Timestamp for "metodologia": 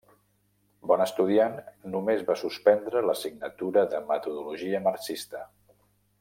4.09-4.81